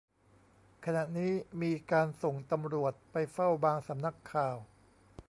[0.85, 1.31] ขณะนี้
[1.61, 4.57] มีการส่งตำรวจไปเฝ้าบางสำนักข่าว